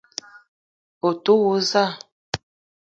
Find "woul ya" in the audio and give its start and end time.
1.39-1.83